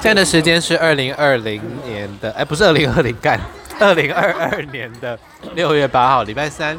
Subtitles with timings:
[0.00, 3.38] 现在的时间是二零二零年的，哎，不是二零二零干，
[3.78, 5.18] 二零二二年的
[5.54, 6.76] 六月八号，礼拜三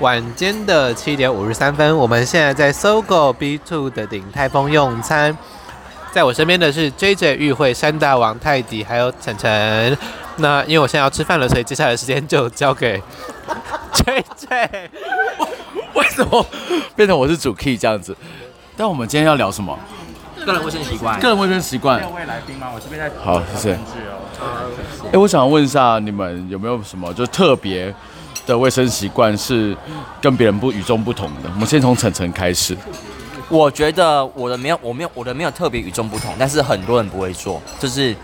[0.00, 1.96] 晚间的七点五十三分。
[1.96, 5.36] 我们现在在 SOGO B2 的鼎泰丰用餐，
[6.12, 9.96] 在我身边的是 JJ 玉慧、山大王泰迪，还有晨晨。
[10.36, 13.02] 那因为我现在要吃饭了，所以接下来的时间就交给
[13.92, 14.68] JJ。
[15.94, 16.46] 为什么
[16.94, 18.16] 变成我是主 key 这样子？
[18.76, 19.76] 但我们今天要聊什么？
[20.48, 21.20] 个人卫生习惯。
[21.20, 22.00] 个人卫生习惯。
[22.02, 22.68] 有位来宾吗？
[22.74, 23.10] 我这边在。
[23.22, 23.78] 好，谢谢。
[25.12, 27.94] 哎，我想问一下，你们有没有什么就特别
[28.46, 29.76] 的卫生习惯是
[30.22, 31.50] 跟别人不与众不同的？
[31.52, 32.76] 我们先从晨晨开始。
[33.50, 38.16] 我觉得我的没有，我没有，我的没有特别与众不同，但是很多人不会做，就是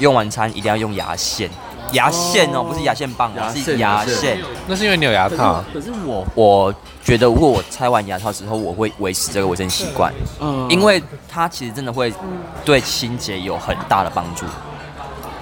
[0.00, 1.48] 用完餐一定要用牙线。
[1.92, 4.38] 牙线哦，不是牙线棒，哦，是牙线。
[4.66, 5.62] 那是因为你有牙套。
[5.72, 12.12] 可是我，我觉得如果我拆完牙套之后，我会维持这个卫生习惯，嗯，因为它其实真的会
[12.64, 14.44] 对清洁有很大的帮助。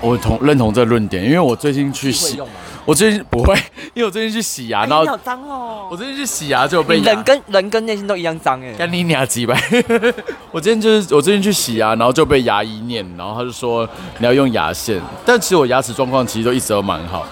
[0.00, 2.40] 我同认同这个论点，因为我最近去洗。
[2.84, 3.54] 我最近不会，
[3.94, 5.88] 因为我最近去洗牙，然后好脏哦。
[5.90, 8.72] 我最近去洗牙就被人跟人跟内心都一样脏哎。
[8.72, 9.56] 干你娘鸡掰！
[10.50, 13.88] 我今天就是我最近去洗牙，然后就被牙医念，然后他就说
[14.18, 17.24] 你要用牙线，但其实我牙齿状况其实都一直都蛮好。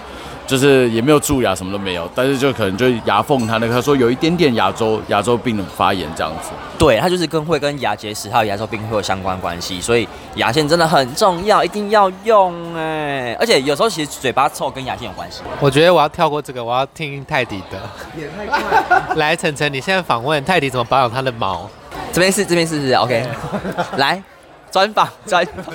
[0.51, 6.49] 就是也没有蛀牙，什么都没有，但是就可能就牙缝它那个，他说有一点点牙周牙周病的发炎这样子。
[6.77, 13.33] 对，它就是跟会跟牙结石还有牙周病会有相关关系，所以牙线真的很重要，一定要用哎。
[13.39, 15.41] 而且有时候其实嘴巴臭跟牙线有关系。
[15.61, 17.79] 我觉得我要跳过这个，我要听泰迪的。
[18.17, 19.15] 也太快。
[19.15, 21.65] 来，晨晨，你现在访问泰迪怎么保养他的毛？
[22.11, 23.25] 这边是这边是是，是 OK。
[23.95, 24.21] 来，
[24.69, 25.73] 专访专访。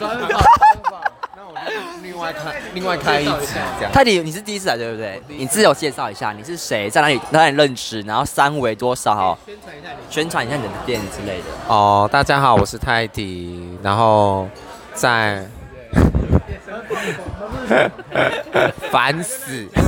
[2.16, 3.32] 另外开另外开一集
[3.78, 3.92] 这样。
[3.92, 5.22] 泰迪，你是第一次来对不对？
[5.28, 9.38] 你自我介绍一下，你是谁，在哪里哪里认识，然后三围多少？
[9.44, 11.44] 宣传一下你，宣传一下你的店之类的。
[11.68, 14.48] 哦，大家好，我是泰迪，然后
[14.94, 15.44] 在
[18.90, 19.68] 烦死。
[19.74, 19.84] 现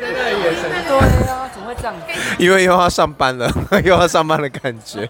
[0.00, 0.70] 的眼神。
[0.88, 0.96] 对
[1.28, 1.94] 啊，怎么会这样？
[2.38, 3.52] 因为又要上班了，
[3.84, 5.06] 又要上班的感觉。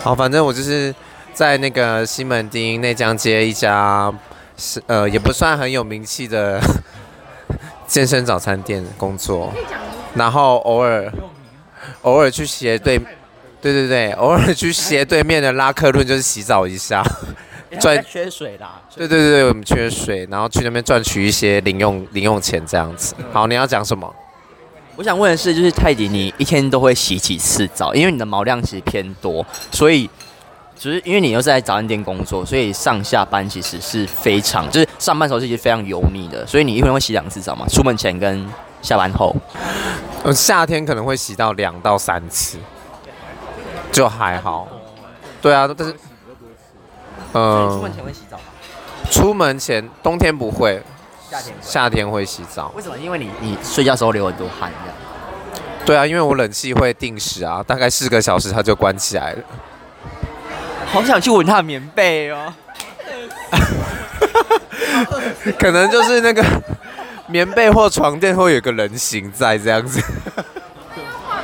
[0.00, 0.94] 好，反正我就是。
[1.32, 4.12] 在那个西门町内江街一家
[4.56, 6.60] 是呃也不算很有名气的
[7.88, 9.52] 健身早餐店工作，
[10.14, 11.10] 然后偶尔
[12.02, 12.98] 偶尔去斜对
[13.60, 17.02] 对对对，偶尔去斜对面的拉客润就是洗澡一下，
[17.80, 18.80] 赚缺水啦。
[18.94, 23.14] 对对对，我们缺水，然后去那边赚取一些零用零用钱这样子。
[23.32, 24.14] 好，你要讲什么？
[24.96, 27.94] 我想问的是，就是泰迪，你一天都会洗几次澡？
[27.94, 30.08] 因为你的毛量其实偏多，所以。
[30.82, 37.64] 只是因为你又是在早餐店工作，所以上下班其实是非常，就是上班时候是其实非常油腻的，所以你一天会洗两次澡嘛？
[37.68, 38.44] 出门前跟
[38.82, 39.32] 下班后？
[40.24, 42.58] 呃，夏天可能会洗到两到三次，
[43.92, 44.66] 就还好。
[45.40, 45.94] 对啊，但是，
[47.32, 48.42] 嗯，出门前会洗澡吗？
[49.08, 50.82] 出门前，冬天不会，
[51.30, 52.72] 夏天夏天会洗澡。
[52.74, 52.98] 为什么？
[52.98, 54.96] 因为你你睡觉时候流很多汗，这样。
[55.86, 59.44] 对啊，因为我冷气会定时啊，大概四个小时它就关起来了。
[60.92, 62.52] 好想去闻他的棉被哦，
[65.58, 66.44] 可能就是那个
[67.28, 70.02] 棉被或床垫会有个人形在这样子，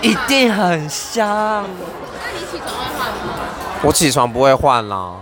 [0.03, 1.65] 一定很香。
[1.67, 1.69] 那
[2.39, 3.35] 你起床会换吗？
[3.83, 5.15] 我起床不会换啦，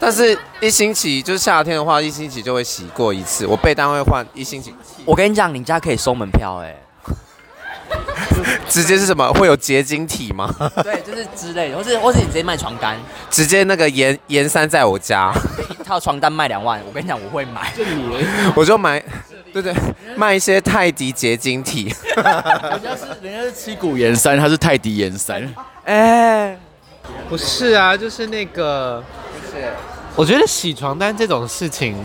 [0.00, 3.46] 但是一星期就是夏天的话，一星期就会洗过一次。
[3.46, 4.74] 我被单会换一星期。
[5.04, 6.74] 我跟你讲，你家可以收门票哎。
[8.68, 9.30] 直接是什么？
[9.34, 10.48] 会有结晶体吗？
[10.82, 12.96] 对，就是之类的，或是或是你直接卖床单，
[13.30, 15.32] 直接那个盐盐山在我家，
[15.78, 18.24] 一套床单卖两万，我跟你讲，我会买，就你，
[18.54, 19.02] 我就买，
[19.52, 19.74] 对对，
[20.16, 21.94] 卖一些泰迪结晶体。
[22.14, 22.24] 人
[22.82, 25.52] 家是人家是七股盐山，他是泰迪盐山。
[25.84, 26.56] 哎，
[27.28, 29.02] 不是啊，就是那个，
[29.50, 29.68] 是，
[30.14, 31.96] 我觉得洗床单这种事情，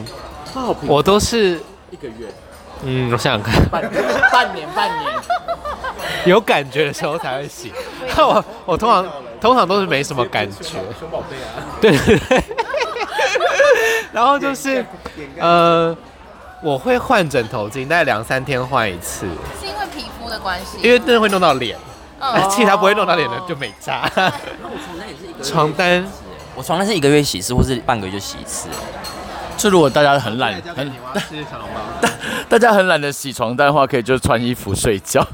[0.87, 1.59] 我都是
[1.91, 2.27] 一个月，
[2.83, 5.13] 嗯，我想想看，半年，半年，半年。
[6.29, 7.71] 有感觉的时候才会洗，
[8.17, 9.05] 我我通常
[9.39, 10.63] 通常都是没什么感觉。
[10.63, 10.81] 熊
[11.11, 12.43] 宝贝啊，对对对。
[14.11, 14.83] 然后就是
[15.37, 15.95] 呃，
[16.63, 19.27] 我会换枕头巾，大概两三天换一次。
[19.59, 20.77] 是因为皮肤的关系？
[20.81, 21.77] 因为真的会弄到脸，
[22.49, 24.09] 其他不会弄到脸的就没差。
[25.43, 26.03] 床单，
[26.55, 28.69] 我床单是一个月洗一次，或是半个月就洗一次。
[29.57, 32.09] 就如果大家很懒，很大
[32.49, 35.25] 大家很懒得洗床单的话，可以就穿衣服睡觉。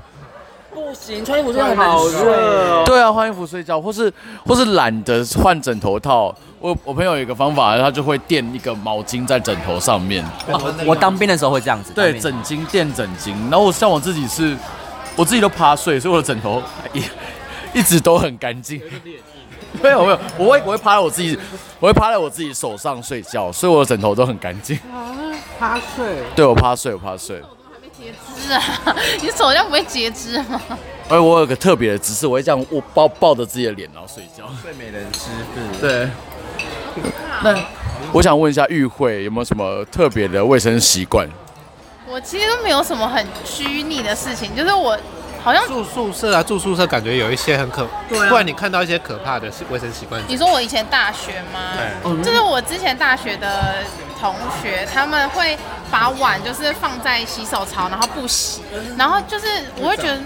[0.91, 2.83] 不行，穿衣服睡觉好热哦。
[2.85, 4.11] 对啊，换衣服睡觉，或是
[4.45, 6.35] 或是懒得换枕头套。
[6.59, 10.21] 我我朋友有一个方法，他就会垫一个毛巾在枕头上面。
[10.51, 11.93] 哦、我当兵的时候会这样子。
[11.93, 13.31] 对，枕巾垫枕巾。
[13.49, 14.53] 然后我像我自己是，
[15.15, 16.61] 我自己都趴睡，所以我的枕头
[16.91, 17.01] 一
[17.73, 18.81] 一直都很干净。
[19.81, 21.39] 没有没有，我会我会趴在我自己，
[21.79, 24.77] 我会趴在我自己手上睡觉，所以我的枕头都很干净。
[25.57, 26.17] 趴睡。
[26.35, 27.41] 对，我趴睡，我趴睡。
[28.01, 28.95] 截肢啊？
[29.21, 30.59] 你手这样不会截肢吗？
[31.09, 34.45] 哎我有个特别的姿势，我会这样握抱抱着自己的脸，然后睡觉。
[34.61, 35.79] 睡美人姿势。
[35.79, 36.09] 对。
[37.43, 37.55] 那
[38.11, 41.27] 我想问一下玉慧，有没有什么特别的卫生习惯？
[42.07, 44.97] 我其实都没有什么很拘泥的事情，就是我
[45.43, 50.21] 好像住宿舍啊，住宿舍感觉有一些很可，对啊不然你看到一些可怕的卫生习惯。
[50.27, 51.73] 你说我以前大学吗？
[51.75, 53.77] 对，就是我之前大学的
[54.19, 55.57] 同学，他们会
[55.89, 58.61] 把碗就是放在洗手槽，然后不洗，
[58.97, 59.47] 然后就是
[59.77, 60.19] 我会觉得，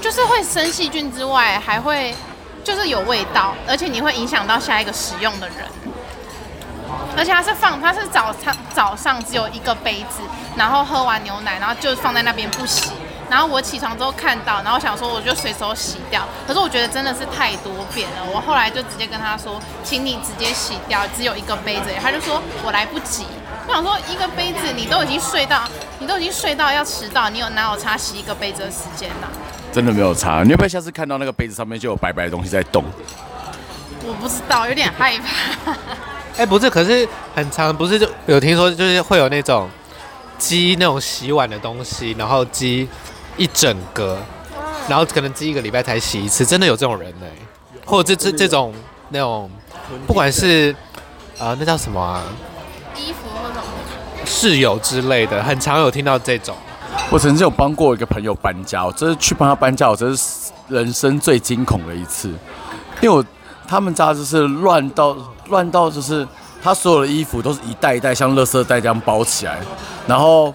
[0.00, 2.14] 就是会生细菌之外，还会
[2.62, 5.56] 就是有味道，而且你会影响到下一个使用的人。
[7.18, 10.20] 而且它是放，它是早餐早上只有一个杯子，
[10.54, 12.90] 然后喝完牛奶，然后就放在那边不洗。
[13.28, 16.26] 然后我起床之后看到，然后想说我就随手洗掉。
[16.46, 21.90] 可是我觉得真的是太多遍了，我后来就直接跟他说，请你直接洗掉，只有一个杯子。
[22.00, 23.24] 他就说我来不及。
[23.68, 25.62] 我想说一个杯子你都已经睡到，
[25.98, 29.32] 你都已经睡到要迟到，你有哪有差洗一个杯子的时间呢、啊？
[29.72, 30.42] 真的没有差。
[30.44, 32.84] 你会不会下次看到那个杯子上面就有白白的东西在动？
[34.06, 35.72] 我不知道，有点害怕。
[35.72, 39.68] 哎、欸，不是，可是很长，不是就有听说，就是会有那种
[40.38, 42.88] 鸡那种洗碗的东西，然后积
[43.36, 44.18] 一整个，
[44.88, 47.32] 然后可能这一个礼拜才洗一次，真的有这种人呢、欸？
[47.84, 48.72] 或者这这这种
[49.10, 49.50] 那种，
[50.06, 50.72] 不管是
[51.38, 52.22] 啊、呃，那叫什么啊？
[52.96, 53.62] 衣服那种
[54.24, 56.56] 室友之类的，很常有听到这种。
[57.10, 62.28] 我曾经有帮过一个朋友搬家，我这是去帮他搬家，我这是人生最惊恐的一次，
[63.00, 63.24] 因为我
[63.68, 65.16] 他们家就是乱到。
[65.48, 66.26] 乱到就是
[66.60, 69.60] 他所有的衣服都是一袋一袋像垃圾袋这样包起来，
[70.08, 70.52] 然后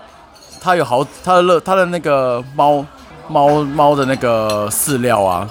[0.62, 2.86] 他有好他的乐他的那个猫
[3.28, 5.50] 猫猫的那个饲料啊，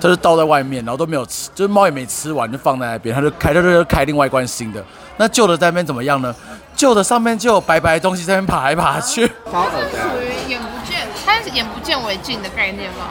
[0.00, 4.84] 他就倒在外面，然后都没有吃，就是猫也没吃完就放在那边，他就开他就开另外一罐新的。
[5.16, 6.34] 那旧的在那边怎么样呢？
[6.74, 13.06] 旧的上面就有白白的东西在那边爬来爬去，它是属于眼不见，它是眼不见为净的概念吗？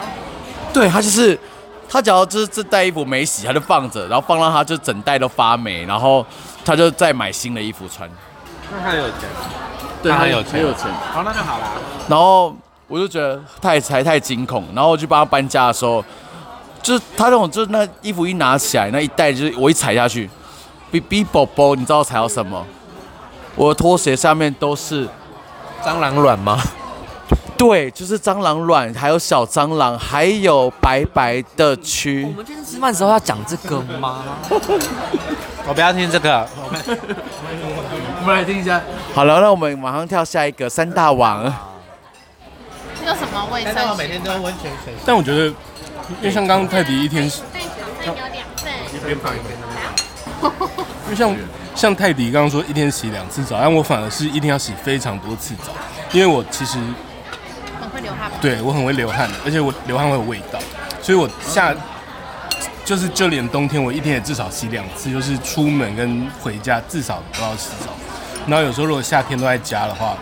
[0.73, 1.39] 对，它就是。
[1.93, 6.25] 他只要就是这袋衣服没洗，他就放着，然后放到他就整袋都发霉，然后
[6.63, 8.09] 他就再买新的衣服穿。
[8.71, 9.27] 那他有钱，
[10.01, 10.92] 对，他有钱，很有钱。
[11.13, 11.65] 好，那就好了。
[12.07, 12.56] 然后
[12.88, 16.03] 我就觉得太才太惊恐，然后我去帮他搬家的时候，
[16.81, 20.30] 就是他那种，就是那衣服一拿起来，那一袋就是我一踩下去，
[20.92, 22.65] 哔哔啵啵，你知道踩到什么？
[23.56, 25.07] 我的拖鞋下面都是
[25.83, 26.57] 蟑螂卵吗？
[27.57, 32.25] 对，就是蟑螂卵，还有小蟑螂，还有白白的蛆。
[32.27, 34.24] 我们今天吃饭的时候要讲这个吗？
[35.68, 36.48] 我不要听这个，
[38.21, 38.79] 我们来听一下。
[39.15, 41.44] 好了，那我们马上跳下一个三大王。
[43.00, 43.89] 这叫什么卫生？
[43.89, 44.94] 我每天都温泉水。
[45.03, 47.41] 但我觉得，因为像刚刚泰迪一天是，
[48.94, 49.57] 一边放一边。
[51.06, 51.35] 因为像
[51.73, 55.71] 像泰迪刚刚说一天洗两次澡，但我反而是一天要洗非常多次澡，
[56.12, 56.77] 因为我其实
[57.79, 57.89] 很。
[57.89, 58.38] 会流汗吧？
[58.39, 60.59] 对，我很会流汗，而且我流汗会有味道，
[61.01, 61.74] 所以我夏
[62.83, 67.91] 就是就连冬天我一天也至少洗两次，就是出门跟回家至少都要洗澡。
[68.47, 70.15] 然后有时候如果夏天都在家的话，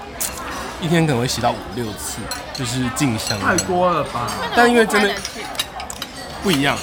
[0.81, 2.19] 一天可能会洗到五六次，
[2.53, 3.39] 就是净香。
[3.39, 4.27] 太多了吧？
[4.55, 5.09] 但因为真的
[6.43, 6.77] 不一样，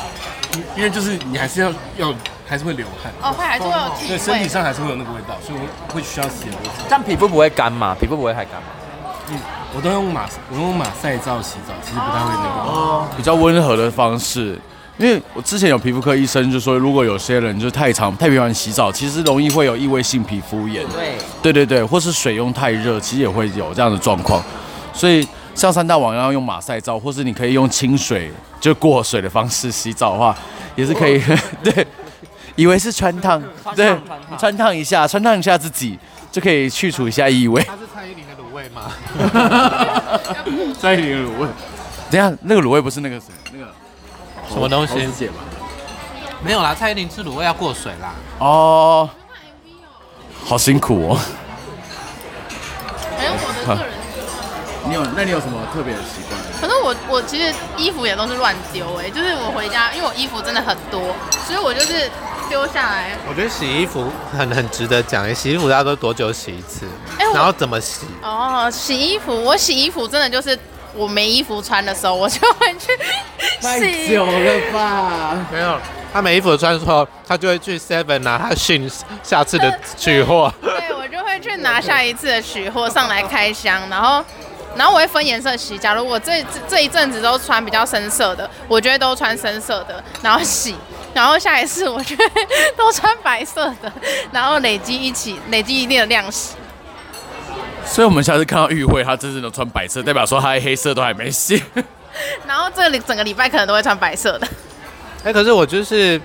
[0.77, 2.15] 因为就是你还是要要
[2.49, 3.13] 还是会流汗。
[3.23, 4.09] 哦，会还是会有。
[4.09, 6.85] 对，身体上还是会有那个味道，所以我会需要洗很多次。
[6.89, 7.95] 但皮肤不会干嘛？
[7.95, 8.69] 皮肤不会太干嘛？
[9.29, 9.39] 嗯，
[9.75, 14.59] 我都用马，我用马赛皂洗澡，其实不太会那个哦，比较温和的方式。
[14.99, 20.83] 因为我之前有皮肤科医生就说，如果有些人就太长、太频繁洗澡，其实容易会有异位性皮肤炎。
[20.89, 24.43] 对，对对对，或是水用太热，其实也会有这样的状况。
[24.95, 30.35] 所以像三大王要用马赛皂，或是你可以用清水就过水的方式洗澡的话，
[30.75, 31.23] 也是可以。
[31.63, 31.87] 对，
[32.55, 33.43] 以为是穿烫，
[33.75, 33.95] 对，
[34.39, 35.99] 穿烫一下，穿烫一下自己
[36.33, 37.63] 就可以去除一下异味。
[37.65, 38.91] 它是蔡依林的卤味吗？
[40.81, 41.49] 蔡依林的卤味，
[42.11, 43.46] 等下那个卤味不是那个谁，那个
[44.49, 44.95] 什么东西？
[45.17, 45.35] 姐吧？
[46.43, 48.15] 没有啦，蔡依林吃卤味要过水啦。
[48.39, 49.09] 哦，
[50.45, 51.19] 好辛苦哦。
[53.19, 53.93] 还有我的个人，
[54.85, 55.05] 你有？
[55.17, 56.39] 那你有什么特别的习惯？
[56.61, 61.15] 可是我我其实衣服也都是乱丢哎，就是我回家，因为我衣服真的很多，
[61.47, 62.11] 所以我就是
[62.49, 63.17] 丢下来。
[63.29, 66.87] 我觉得洗衣服很很值得讲，洗衣服大家都多久洗一次？
[67.19, 68.07] 哎，然后怎么洗？
[68.23, 70.57] 哦，洗衣服，我洗衣服真的就是
[70.97, 72.93] 我没衣服穿的时候，我就会去
[73.61, 73.67] 洗。
[73.67, 75.47] 太久了吧？
[75.53, 75.79] 没有，
[76.13, 78.91] 他没衣服穿的时候，他就会去 Seven 拿他训
[79.23, 80.53] 下次的取货。
[80.63, 84.25] 对，我就会去拿下一次的取货上来开箱，然后。
[84.79, 90.77] 然后我会分颜色洗，假如我这这一阵子都穿比较深色的，我就会都穿深色的，然后洗。
[91.15, 92.25] 然后下一次我就会
[92.77, 93.91] 都穿白色的，
[94.31, 96.57] 然后累积一起累积一定的量洗。
[97.87, 101.63] 所以我们下次看到玉慧，她真正的穿白色，代表说她的黑色都还没洗。
[102.47, 104.47] 然后这里整个礼拜可能都会穿白色的。
[105.25, 106.21] 哎、欸，可是我就是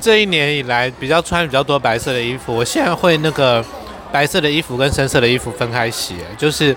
[0.00, 3.64] 这一年以来比较穿比较多白色的衣服，我现在会那个
[4.10, 6.74] 白色的衣服跟深色的衣服分开洗，就是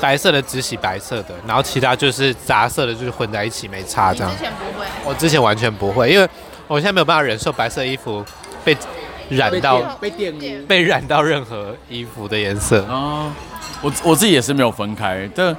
[0.00, 4.32] 白色的只洗白色的，然后其他就是杂色的，就是混在一起没差这样。
[4.32, 6.28] 之前不会，我之前完全不会，因为
[6.66, 8.24] 我现在没有办法忍受白色衣服
[8.64, 8.76] 被
[9.30, 12.84] 染到被玷污，被染到任何衣服的颜色。
[12.88, 13.30] 哦，
[13.80, 15.56] 我我自己也是没有分开，但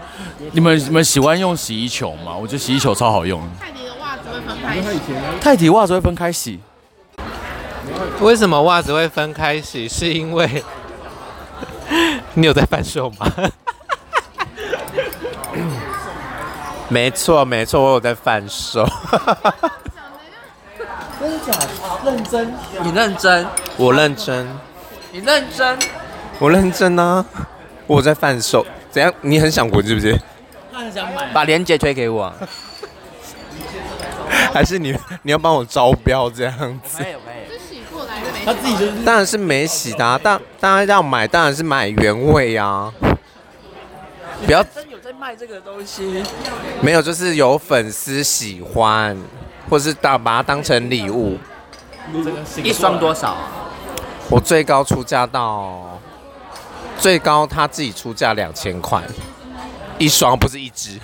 [0.51, 2.35] 你们你们喜欢用洗衣球吗？
[2.35, 3.41] 我觉得洗衣球超好用。
[3.59, 4.99] 泰迪的袜子会分开洗，
[5.41, 6.59] 泰迪袜子会分开洗。
[8.19, 9.87] 为什么袜子会分开洗？
[9.87, 10.63] 是因为
[12.33, 13.31] 你有在贩售吗？
[16.87, 18.85] 没错没错，我有在贩售。
[21.21, 21.67] 真的假的？
[22.03, 22.51] 认真？
[22.81, 23.45] 你认真？
[23.77, 24.47] 我认真。
[25.11, 25.77] 你认真？
[26.39, 27.23] 我认真啊！
[27.85, 29.13] 我在贩售，怎样？
[29.21, 30.19] 你很想滚是不是？
[30.73, 31.31] 他很想买。
[31.31, 32.33] 把链接推给我。
[34.51, 37.03] 还是你你要帮我招标这样子？
[37.03, 37.53] 没有没有。
[37.53, 38.43] 是洗过来的没？
[38.43, 38.93] 他自己就是。
[39.05, 40.19] 当然是没洗的啊！
[40.21, 42.91] 当当然要买，当然是买原味啊！
[44.43, 46.23] 不要真有在卖这个东西？
[46.81, 49.15] 没有，就是有粉丝喜欢。
[49.71, 51.37] 或是当把它当成礼物，
[52.61, 53.29] 一双多少？
[53.29, 53.47] 啊
[54.29, 55.99] 我最高出价到
[56.97, 59.01] 最高他自己出价两千块
[59.97, 60.99] 一双，不是一只。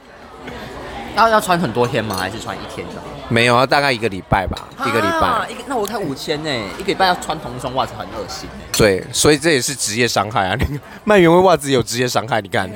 [1.16, 2.16] 要要穿很多天吗？
[2.16, 2.94] 还是穿一天的？
[3.28, 5.46] 没有啊，大概一个礼拜吧，一个礼拜。
[5.50, 8.48] 一个那我才五千呢，一个礼拜要穿同一双袜子，很恶心。
[8.72, 10.56] 对，所以这也是职业伤害啊！
[10.58, 10.72] 那个
[11.04, 12.70] 卖原味袜子有职业伤害，你看。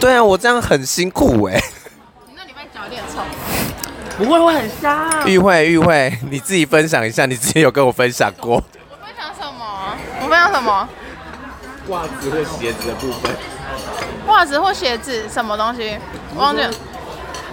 [0.00, 1.58] 对啊，我这样很辛苦哎。
[4.22, 5.26] 不会，会很香。
[5.26, 8.54] 玉慧，玉慧，你自己分享一下，你之前有跟我分享过。
[8.90, 9.96] 我分享什么？
[10.22, 10.88] 我分享什么？
[11.88, 13.32] 袜子或鞋子的部分。
[14.28, 15.98] 袜子或鞋子什么东西？
[16.36, 16.70] 我忘记了。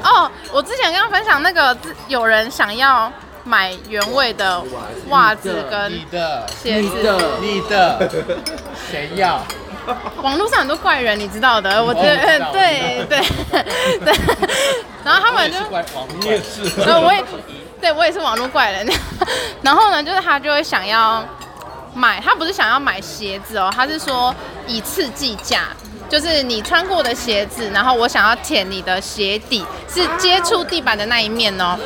[0.03, 1.75] 哦，我之前跟他分享那个，
[2.07, 3.11] 有人想要
[3.43, 4.61] 买原味的
[5.09, 5.91] 袜子跟
[6.61, 6.89] 鞋子。
[6.89, 8.09] 你的，你的，
[8.91, 9.41] 谁要？
[10.22, 11.84] 网络上很多怪人，你知道的。
[11.84, 13.22] 我觉得，对对
[14.05, 14.15] 对。
[15.03, 15.58] 然后他们就，
[16.19, 17.24] 你也是，呃，我也，
[17.81, 18.88] 对我也是网络怪人。
[19.62, 21.24] 然后呢，就是他就会想要
[21.93, 24.36] 买，他不是想要买鞋子哦，他是说
[24.67, 25.69] 以次计价，
[26.10, 31.77] 就是你穿过的鞋子，然后我想要舔你的鞋底，是接触地板的那一面哦，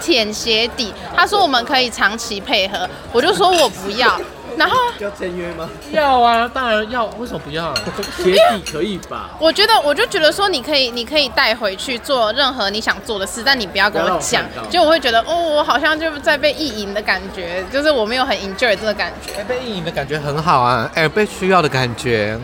[0.00, 0.94] 舔鞋底。
[1.14, 4.18] 他说我们可以长期配合，我就说我不要。
[4.56, 5.68] 然后要签约吗？
[5.90, 7.06] 要啊，当然要。
[7.18, 7.74] 为什么不要？
[8.22, 9.30] 鞋底可以吧？
[9.38, 14.44] 我觉得，我就觉得说，你可以，你可以带回去做任何你想做的事，但你不要跟我讲。
[14.70, 19.42] 就我会觉得，哦，我好像就在被意淫的感觉，就是我没有很 enjoy 这个感觉。
[19.44, 22.38] 被意淫的感觉很好啊，哎，被需要的感觉。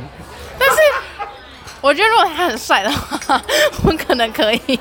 [0.59, 0.77] 但是，
[1.81, 3.41] 我觉得如果他很帅的话，
[3.85, 4.59] 我可能可以。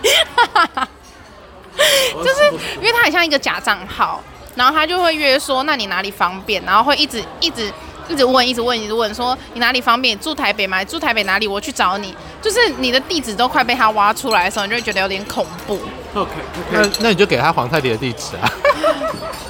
[2.24, 4.24] 就是因为他很像一个假账号。
[4.56, 6.64] 然后他就会约说，那你哪里方便？
[6.64, 7.72] 然后会一直一直
[8.08, 10.18] 一直问，一直问，一直问，说你哪里方便？
[10.20, 10.84] 住台北吗？
[10.84, 11.48] 住台北哪里？
[11.48, 12.16] 我去找你。
[12.42, 15.80] 就是你的地址都快被他挖出来的时候，你就会觉得有点恐怖。
[16.14, 16.72] OK，, okay.
[16.72, 18.50] 那那你就给他皇太迪的地址啊，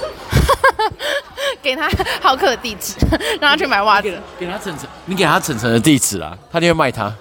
[1.62, 1.88] 给他
[2.22, 2.94] 浩克的地址，
[3.40, 4.10] 让他去买袜子。
[4.38, 7.14] 给，给他晨晨，你给他晨晨的地址啊，他就会卖他。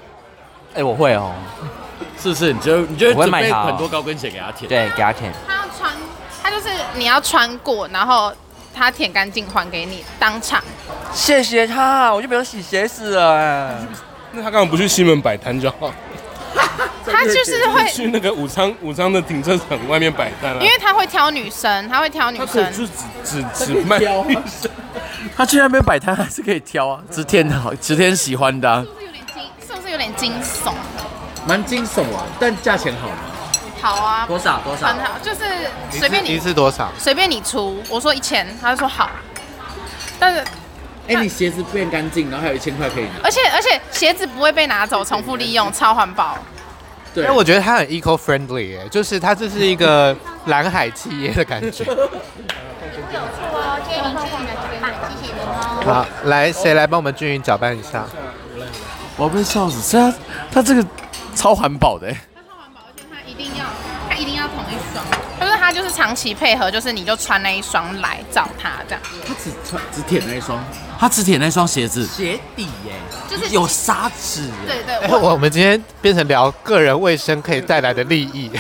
[0.73, 1.33] 哎，我会哦，
[2.19, 2.51] 是不是？
[2.53, 5.31] 你就你就会准备很多高跟鞋给他舔，对，给他舔。
[5.47, 5.65] 他
[6.49, 8.33] 就是你要穿过，然后
[8.73, 10.63] 他舔干净还给你当场。
[11.13, 13.75] 谢谢他，我就不用洗鞋子了。
[14.31, 15.93] 那他干嘛不去西门摆摊就好？
[17.05, 20.61] 他就是会去那个武昌武昌的停车场外面摆摊了。
[20.63, 22.47] 因为他会挑女生，他会挑女生。
[22.47, 22.89] 他就只
[23.23, 24.69] 只只卖女生。
[25.37, 28.83] 他去那边摆摊还是可以挑啊，只舔好，只舔喜欢的、啊。
[28.83, 29.43] 是不是有点惊？
[29.67, 30.73] 是不是有点惊悚？
[31.47, 33.15] 蛮惊悚啊，但价钱好吗？
[33.85, 34.87] 好啊，多少多少？
[34.87, 35.41] 很好，就是
[35.91, 36.91] 随便你一次多少？
[36.97, 37.83] 随便你出。
[37.87, 39.11] 我说一千，他就说好。
[40.17, 43.11] 但是，哎、欸，你鞋子变干净，然后还有一千块可以拿。
[43.23, 46.35] 而且而且鞋子不会被拿走，重复利用，超环保。
[47.13, 51.85] 对，我觉得它很 eco friendly，哎，就是它这是一个 蓝海企业的感觉。
[55.85, 58.03] 好，来，谁来帮我们均匀搅拌一下？
[59.15, 59.79] 我要被笑死！
[59.79, 60.11] 是啊，
[60.51, 60.83] 它这个
[61.35, 62.11] 超环保的。
[62.11, 62.15] 一
[65.75, 69.01] 就是长期配合，就是你就穿那一双来找他这样。
[69.27, 70.63] 他只穿只舔那一双，
[70.97, 72.93] 他只舔那双鞋子鞋底耶，
[73.29, 74.49] 就是有砂纸。
[74.65, 78.49] 对对，欸、我们今天变成聊个人卫生可以带来的利益。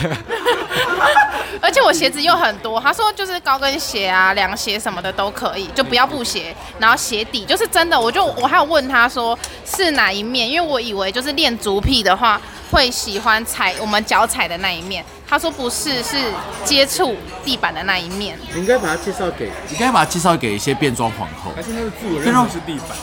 [1.61, 7.99] 而且我鞋子又很多，他说就是高跟鞋啊、凉鞋什么的都可以，就不要布鞋，然后鞋底就是真的。
[7.99, 16.17] 我就我还有问他说是哪一面，因为我以为就是练足癖的话会喜欢踩我们脚踩的那一面，他说不是，是
[16.63, 18.37] 接触地板的那一面。
[18.53, 21.51] 你应该把它介绍给，你应该把它介绍给一些变装皇后。
[21.55, 22.97] 还是那个自我认同是地板？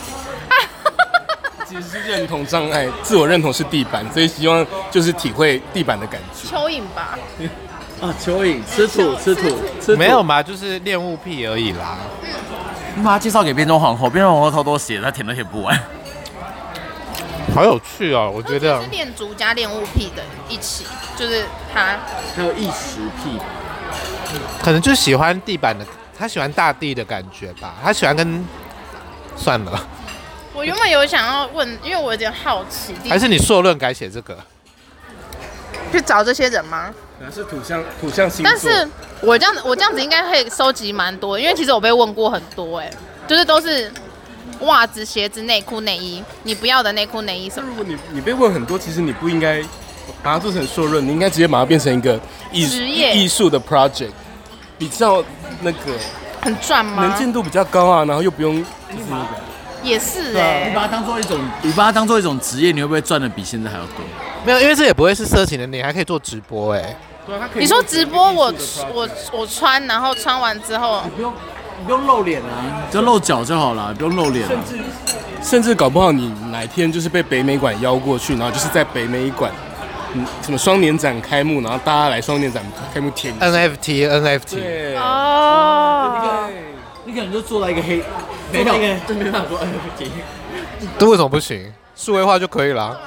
[1.67, 6.55] 其实是认同障碍，自我认同是地板，所以希望就是体会地板的感觉。
[6.55, 7.17] 蚯蚓吧。
[8.01, 9.41] 啊，蚯蚓吃土吃土
[9.81, 11.97] 吃土，没有嘛，就是恋物癖而已啦。
[12.95, 15.77] 你把它介绍给变装皇后，变装皇后偷偷写，他舔都舔不完。
[17.53, 18.81] 好有趣哦，我觉得。
[18.81, 21.99] 是恋足加恋物癖的一起，就是他。
[22.35, 23.39] 还有异食癖，
[24.61, 25.85] 可能就喜欢地板的，
[26.17, 28.45] 他喜欢大地的感觉吧，他喜欢跟。
[29.35, 29.87] 算了。
[30.53, 32.93] 我原本有想要问，因为我有点好奇。
[33.09, 34.37] 还是你硕论改写这个？
[35.91, 36.93] 去找这些人吗？
[37.17, 38.87] 可能是土象土象星座，但是
[39.21, 42.91] 我这样子，我这样子应该会收集蛮多，因为其实我被问过很多，哎，
[43.27, 43.91] 就是都是
[44.63, 47.69] 袜子、鞋子、内裤、内衣，你不要的内裤、内衣什么。
[47.69, 49.61] 如果你你被问很多，其实你不应该
[50.21, 52.19] 把它做成硕论，你应该直接把它变成一个
[52.51, 54.11] 艺职业艺术的 project，
[54.77, 55.23] 比较
[55.61, 55.93] 那个
[56.41, 57.07] 很赚吗？
[57.07, 59.25] 能见度比较高啊，然后又不用就是那个。
[59.83, 63.95] 也是哎，你把它当做一种，你把它当做一种职业，你会不会赚的比现在还要多？
[64.45, 66.95] 没有，因为这也不会是色情的，你还可以做直播哎
[67.27, 67.63] 对还可以。
[67.63, 68.53] 你说直播我
[68.93, 71.37] 我我穿，然后穿完之后，你不用你
[71.83, 74.47] 不用露脸啊，只要露脚就好了，不用露脸。
[74.47, 74.77] 甚至
[75.41, 79.51] 甚至搞不好你哪天就是被北美馆邀过去，然后就是在北美馆，
[80.13, 82.63] 嗯，什么双年展开幕，然后大家来双年展
[82.93, 86.47] 开幕填 NFT NFT 对哦，
[87.03, 88.01] 你可能就坐在一个黑，
[88.51, 88.73] 没有，
[89.05, 90.07] 对面上说 NFT，
[90.97, 91.71] 这为什么不行？
[91.95, 92.97] 数位化就可以了，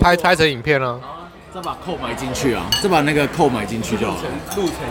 [0.00, 1.00] 拍拍成影片了。
[1.52, 2.64] 再把扣埋进去啊！
[2.80, 4.22] 再把那个扣埋进去就好了。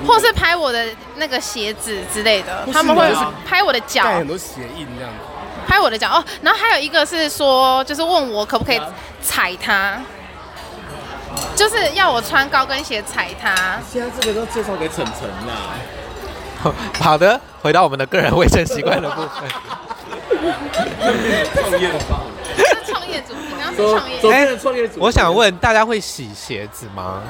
[0.05, 0.85] 或是拍我的
[1.15, 3.09] 那个鞋子之类的，他们会
[3.45, 5.17] 拍我的脚，盖很多鞋印这样子。
[5.67, 8.81] 拍我的脚哦，然后还有一个是说，就是问我可不可以
[9.21, 9.99] 踩它，
[11.55, 13.79] 就是要我穿高跟鞋踩它。
[13.89, 16.73] 现在这个都介绍给晨晨啦。
[16.99, 19.49] 好的，回到我们的个人卫生习惯的部分。
[21.55, 22.21] 创业的方。
[24.29, 24.47] 哎，
[24.97, 27.21] 我想问大家会洗鞋子吗？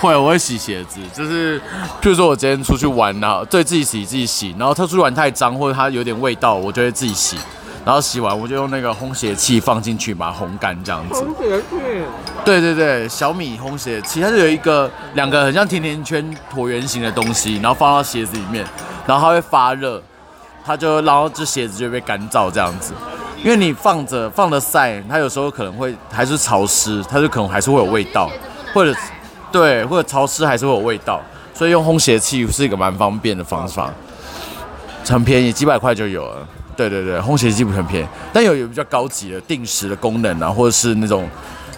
[0.00, 1.58] 会，我会洗鞋子，就是，
[2.00, 7.36] 譬如说我今天出去玩，然后对自己洗自己洗，然后他出去玩太脏或者它有点味道，我就会自己洗，
[7.84, 11.20] 然后洗完我就用那个烘鞋器放进去把它烘干这样子。
[11.20, 11.64] 烘鞋器？
[12.44, 18.64] 对对对，小米烘鞋器，它是有一个两个很像甜甜圈椭圆形的东西，然后放到鞋子里面，
[19.06, 20.00] 然后它会发热，
[20.66, 22.92] 它就然后这鞋子就会被干燥这样子。
[23.44, 28.28] 因为你放着放着晒，它有时候可能会还是潮湿，它就可能还是会有味道，
[28.74, 28.92] 或者
[29.52, 31.20] 对，或者潮湿还是会有味道，
[31.54, 33.92] 所以用烘鞋器是一个蛮方便的方法，
[35.06, 36.48] 很便宜，几百块就有了。
[36.76, 41.28] 对对对，烘鞋器不很便宜，但有有比较高级的定时的功能啊，或者是那种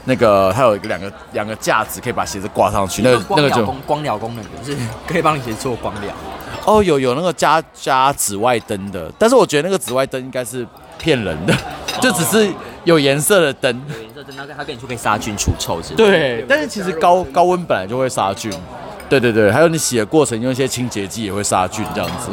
[0.04, 6.14] 那个它有一个两个两个架子可以把鞋子挂上去，那个那个就光疗功能，就是可以帮你鞋做光疗。
[6.64, 10.66] 哦，有有那个加加紫外灯的，但是我觉得那个紫外灯应该是。
[11.00, 11.54] 骗人的，
[12.02, 16.04] 就只是有颜色的灯，有颜色灯，它它跟你说可以杀菌除臭之类的。
[16.04, 18.52] 对，但是其实高高温本来就会杀菌。
[19.08, 22.32] 对对对，还有你洗的过程用一些清洁剂也会杀菌，这样子。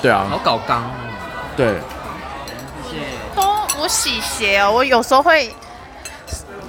[0.00, 0.26] 对啊。
[0.30, 0.90] 好搞刚。
[1.54, 1.74] 对。
[3.34, 3.42] 都
[3.78, 5.54] 我洗鞋哦，我有时候会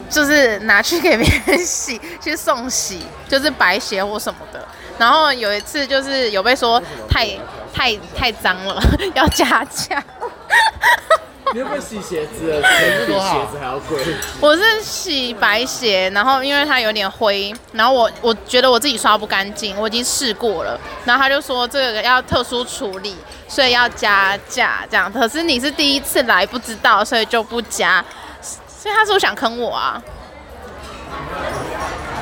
[0.10, 4.68] 就是拿去给别人洗，去送洗，就是白鞋或什么的。
[4.98, 7.28] 然后有一次就是有被说太
[7.74, 8.82] 太太脏了，
[9.16, 10.04] 要加价。
[11.54, 12.62] 你有没有洗鞋子？
[13.08, 13.98] 比鞋子还要贵。
[14.42, 23.16] 我是洗白鞋，然后因为它有点灰，然后我我觉得我自己刷不干净，我已经试过了，然后他就说这个要特殊处理，
[23.48, 25.12] 所以要加价这样。
[25.12, 28.04] 可是你是第一次来，不知道，所以就不加。
[28.42, 30.02] 所以他是不是想坑我啊？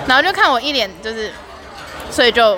[0.07, 1.33] 然后就看我一脸就是，
[2.09, 2.57] 所以就。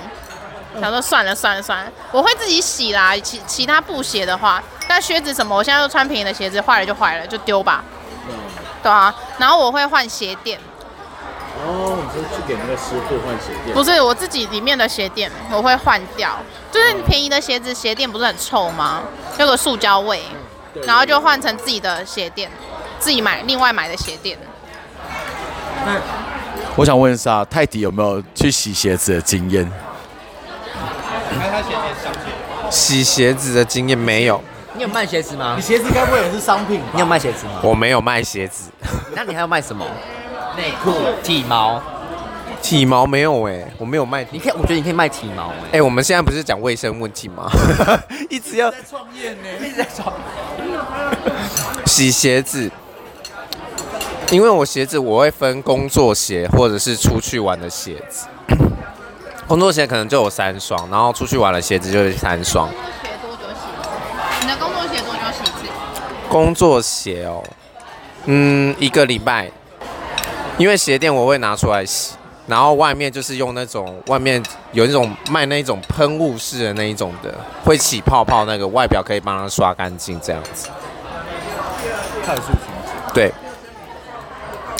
[0.79, 3.17] 想说算了算了算了，我会自己洗啦。
[3.17, 7.83] 其其他布鞋的话，但靴子什么，我现在都穿便宜的鞋子，坏了就坏了，就丢吧。
[8.29, 8.35] 嗯。
[8.83, 10.59] 对啊，然后我会换鞋垫。
[11.65, 13.73] 哦，你是去给那个师傅换鞋垫？
[13.73, 16.37] 不是，我自己里面的鞋垫我会换掉。
[16.71, 19.01] 就是便宜的鞋子鞋垫不是很臭吗？
[19.39, 20.21] 有个塑胶味。
[20.85, 22.51] 然后就换成自己的鞋垫，
[22.99, 24.37] 自己买另外买的鞋垫。
[25.83, 25.95] 那
[26.77, 29.67] 我想问一下，泰迪有没有去洗鞋子的经验？
[32.69, 34.39] 洗鞋子的经验没有。
[34.75, 35.55] 你有卖鞋子吗？
[35.55, 36.79] 你鞋子该不会也是商品？
[36.93, 37.53] 你有卖鞋子吗？
[37.63, 38.69] 我没有卖鞋子。
[39.15, 39.83] 那你还要卖什么？
[40.55, 41.81] 内裤、体毛。
[42.61, 44.29] 体毛没有哎、欸，我没有卖体。
[44.33, 45.55] 你可以，我觉得你可以卖体毛、欸。
[45.65, 47.49] 哎、欸，我们现在不是讲卫生问题吗？
[48.29, 50.13] 一直要在创业呢，一直在创。
[51.87, 52.69] 洗鞋子，
[54.29, 58.27] 因为我鞋子我会分工作鞋或者是出去玩的鞋子。
[59.47, 62.67] 工作鞋可能就有三双，然后出去玩的鞋子就是三双。
[62.69, 64.41] 鞋多久洗？
[64.41, 65.71] 你的工作鞋多久洗一次？
[66.27, 67.41] 工作鞋哦，
[68.25, 69.49] 嗯，一个礼拜。
[70.57, 72.15] 因为鞋垫我会拿出来洗，
[72.47, 80.67] 然后外面就是用那种外面有一种卖那种喷雾式的那一种的，会起泡泡那个外表可以帮它刷干净这样子。
[82.25, 83.13] 快速清洁。
[83.13, 83.31] 对。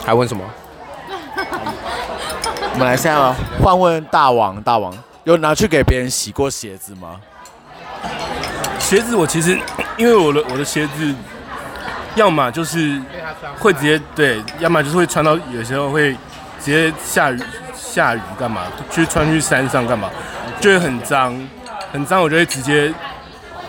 [0.08, 0.42] 还问什么？
[2.72, 7.20] 我们来现在换问大王，大王有拿去给别人洗过鞋子吗？
[8.80, 9.60] 鞋子我其实
[9.98, 11.14] 因为我的我的鞋子。
[12.16, 13.00] 要么就是
[13.60, 16.14] 会直接对，要么就是会穿到有时候会
[16.60, 17.40] 直接下雨
[17.76, 20.10] 下雨干嘛，去穿去山上干嘛，
[20.60, 21.40] 就会很脏，
[21.92, 22.92] 很脏，我就会直接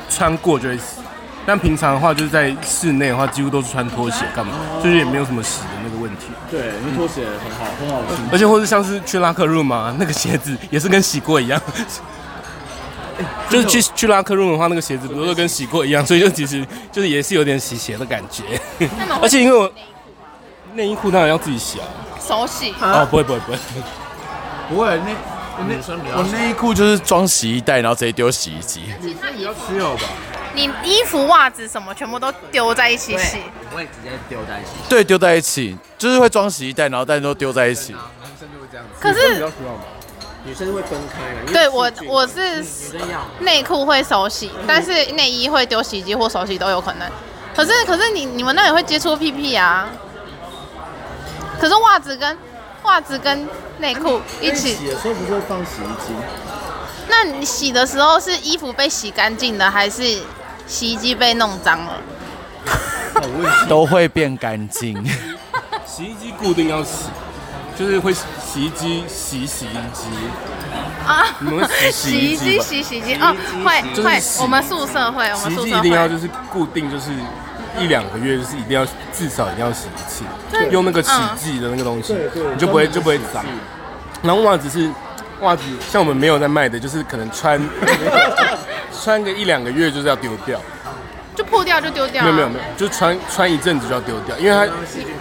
[0.08, 1.02] 穿过就会洗。
[1.44, 6.26] 但平常的话就是在室内的话，几乎都是穿拖鞋干嘛，就是也没有什么洗的那个问题。
[6.50, 8.28] 对，因为拖鞋很好，很好清。
[8.32, 11.60] 而且或者像是去拉克 room 嘛，那个鞋子也是跟洗过一样。
[13.50, 18.44] 就是去去拉克鲁的话，那个鞋子不是跟洗过一样，所以就其实就是也是有点洗鞋的感觉。
[19.20, 19.68] 而且因为我
[20.74, 21.86] 内衣裤当然要自己洗啊，
[22.24, 22.72] 手洗。
[22.80, 23.58] 哦，不会不会不会，
[24.68, 25.00] 不会。
[25.00, 28.82] 那我内衣裤就是装洗衣袋，然后直接丢洗衣机。
[29.00, 30.02] 你比较需要吧？
[30.54, 33.38] 你衣服、袜子什么全部都丢在一起洗？
[33.72, 34.70] 我会直接丢在一起。
[34.88, 37.92] 对，丢在一起，就是会装洗衣袋，然后但都丢在一起。
[37.92, 38.00] 男
[38.38, 38.92] 生就会这样子。
[39.00, 39.44] 可是。
[40.44, 42.64] 女生会分开，对我我是
[43.40, 47.10] 内裤会手洗，但是内衣会丢洗衣机或手洗都有可能。
[47.54, 49.88] 可是可是你你们那里会接触屁屁啊？
[51.60, 52.38] 可是袜子跟
[52.84, 53.46] 袜子跟
[53.78, 56.14] 内裤一起洗的时候不是会放洗衣机？
[57.08, 60.22] 那你洗的时候是衣服被洗干净的，还是
[60.66, 62.00] 洗衣机被弄脏了？
[63.68, 64.96] 都会变干净。
[65.98, 67.06] 洗衣机固定要洗。
[67.76, 70.08] 就是会洗衣机洗洗衣机
[71.06, 73.34] 啊，你们会洗洗衣机洗洗衣机哦，
[73.64, 77.10] 会会，我们宿舍会，我们宿舍一定要就是固定就是
[77.80, 80.24] 一两个月就是一定要至少一定要洗一次，
[80.70, 82.16] 用那个洗剂的那个东西，
[82.52, 83.44] 你就不会就不会脏。
[84.22, 84.90] 然后袜子是
[85.42, 87.60] 袜子，像我们没有在卖的，就是可能穿
[88.92, 90.60] 穿个一两个月就是要丢掉。
[91.48, 94.70] 就破掉就丢掉，没有没有没有，就穿穿一阵子就要丢掉，因为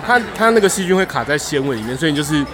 [0.05, 2.45] 它它它那个细菌会卡在纤维里面，所以就是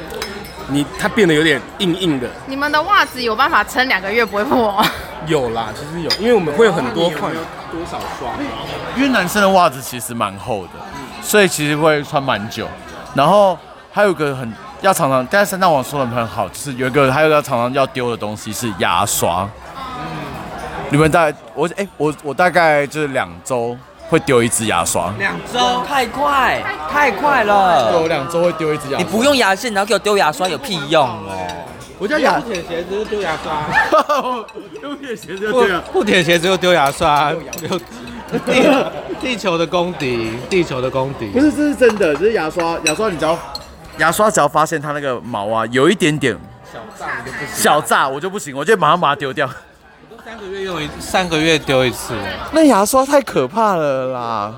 [0.68, 2.28] 你它变得有点硬硬的。
[2.46, 4.84] 你们的袜子有办法撑两个月不会破？
[5.26, 7.30] 有啦，其实有，因为我们会有很多块。
[7.72, 8.32] 多少双？
[8.96, 10.74] 因为男生的袜子其实蛮厚的，
[11.24, 12.68] 所以其实会穿蛮久。
[13.16, 13.58] 然后
[13.92, 19.50] 还有一个很要常常，但是三大王说的很好，就是有一个还有一个常常要丢的东西是牙刷。
[20.94, 23.76] 你们大概我哎、欸、我我大概就是两周
[24.10, 27.92] 会丢一支牙刷，两周太快太快了。
[27.92, 28.98] 对，我两周会丢一支牙刷。
[29.00, 31.48] 你不用牙线，然后给我丢牙刷有屁用哦？
[31.98, 32.40] 我叫牙。
[32.40, 33.64] 不舔鞋子就丢牙刷。
[34.84, 35.80] 不舔鞋子就丢牙。
[35.92, 37.34] 不舔鞋子就丢牙刷。
[38.46, 38.86] 地
[39.20, 41.32] 地球的公敌，地球的公敌。
[41.32, 42.78] 不是，这是真的，这是牙刷。
[42.84, 43.36] 牙刷，你只要
[43.98, 46.38] 牙刷只要发现它那个毛啊有一点点
[46.72, 47.08] 小炸，
[47.52, 49.50] 小炸我就不行，我就马上把它丢掉。
[50.34, 52.16] 三个月用一，三个月丢一次。
[52.54, 54.52] 那牙刷太可怕了啦！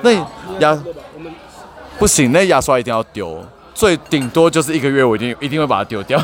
[0.00, 0.10] 那
[0.58, 0.82] 牙
[1.98, 3.44] 不行，那牙刷一定要丢，
[3.74, 6.18] 最顶多就是一个月，我一定一定会把它丢掉。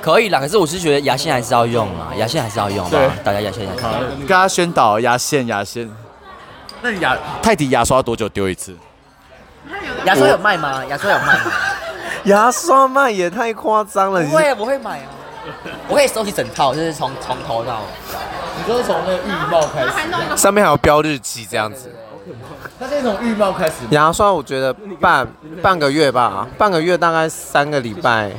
[0.00, 2.88] 可以啦，可是我是觉得牙线还是要用啊，牙线还是要用。
[2.88, 3.82] 对，大家牙线牙线。
[4.18, 5.90] 跟大家宣导牙线牙线。
[6.80, 8.76] 那你牙泰迪牙刷多久丢一次？
[10.04, 10.84] 牙刷有卖吗？
[10.86, 11.52] 牙刷有卖吗？
[12.26, 14.22] 牙刷卖也太夸张了。
[14.22, 15.06] 不会，不会买啊。
[15.88, 18.18] 我可以收集整套，就是从从头到脚。
[18.58, 21.94] 你说从那个浴帽开始，上面还有标日期这样子。
[22.78, 23.74] 它是从浴帽开始。
[23.90, 25.26] 牙刷我觉得半
[25.62, 28.32] 半个月吧，半个月大概三个礼拜，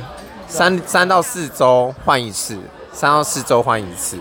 [0.46, 2.58] 三三到四周换一次，
[2.92, 4.18] 三到四周换一次。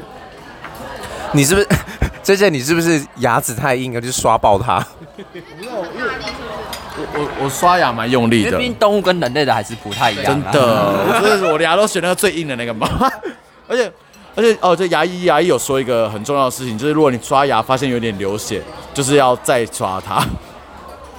[1.34, 1.68] 你是不是
[2.24, 2.52] 这件？
[2.52, 4.80] 你是不是牙齿太硬了，就刷爆它？
[7.14, 10.26] 我我刷牙蛮用力的，毕竟动物跟人类的还是不太一样。
[10.26, 10.62] 真的，
[11.08, 12.88] 我就是我的牙都选那个最硬的那个嘛。
[13.68, 13.92] 而且
[14.36, 18.62] 而且哦，这牙医牙医有说一个很重要的事情，就是如果你刷牙发现有点流血，
[18.94, 20.20] 就是要再刷它。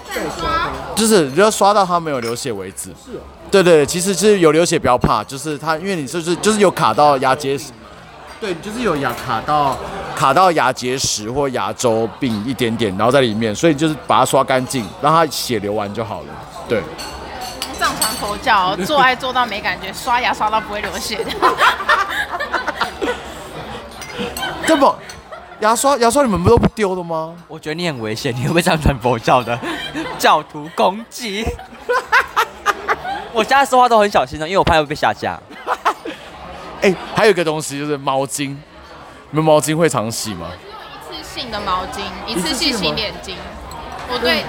[0.09, 0.71] 再刷它？
[0.97, 2.91] 就是你要刷到它没有流血为止。
[2.91, 3.21] 是哦。
[3.51, 7.73] 对对，其实是有流血不要怕，就是它因为你就是就是有卡到牙结石。
[8.41, 9.77] 对，就是有牙卡到
[10.21, 16.27] 卡到牙结石或牙周病一点点，然后在里面，所以就是把它刷干净，让它血流完就好了。
[16.69, 16.83] 对，
[17.79, 21.25] 上传佛教，做爱做到没感觉，刷牙刷到不会流血。
[24.67, 24.95] 这么
[25.61, 27.35] 牙刷牙刷你们不都不丢的吗？
[27.49, 29.59] 我觉得你很危险，你会被上传佛教的
[30.21, 31.47] 教徒攻击。
[33.33, 35.41] 我现在说话都很小心的，因为我怕会被下架。
[36.83, 38.55] 哎，还有一个东西就是毛巾，
[39.31, 40.49] 你们毛巾会常洗吗？
[41.13, 43.35] 一次性的毛巾，一次性洗脸巾。
[44.13, 44.45] 我对，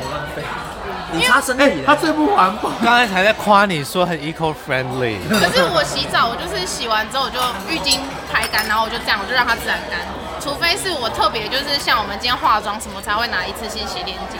[1.11, 2.71] 你擦身体，它最不环保。
[2.83, 7.39] 刚才才在夸你说很 eco friendly，可是我洗澡，我就是洗完之后我就
[7.69, 7.99] 浴巾
[8.33, 9.99] 拍干，然后我就这样，我就让它自然干。
[10.39, 14.37] 除非是我特别就是像我们今天化妆什么才会拿一次性洗脸巾。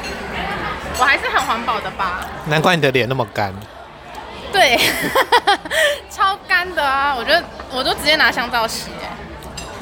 [0.97, 2.25] 我还是很环保的吧？
[2.47, 3.53] 难怪你的脸那么干。
[4.51, 4.79] 对，
[6.09, 7.15] 超干的啊！
[7.15, 9.07] 我觉得我都直接拿香皂洗，哎，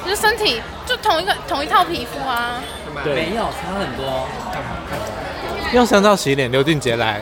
[0.04, 2.56] 就是身体就同一个同一套皮肤啊。
[3.04, 4.28] 对，没有差很多。
[5.74, 7.22] 用香皂洗脸，刘俊杰来。